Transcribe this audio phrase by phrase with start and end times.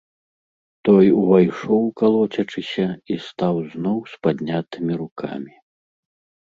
[0.87, 5.55] Той увайшоў, калоцячыся, і стаў зноў з паднятымі рукамі.